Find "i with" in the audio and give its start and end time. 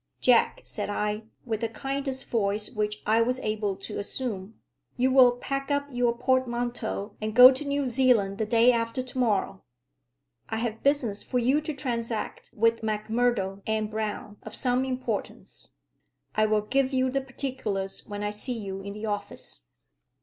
0.89-1.61